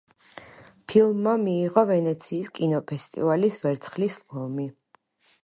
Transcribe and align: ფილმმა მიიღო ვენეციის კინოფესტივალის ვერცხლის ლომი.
ფილმმა 0.93 1.33
მიიღო 1.43 1.83
ვენეციის 1.91 2.49
კინოფესტივალის 2.61 3.61
ვერცხლის 3.67 4.19
ლომი. 4.41 4.69